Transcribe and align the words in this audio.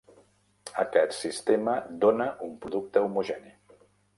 Aquest 0.83 1.13
sistema 1.17 1.75
dóna 2.07 2.27
un 2.49 2.57
producte 2.65 3.05
homogeni. 3.11 3.55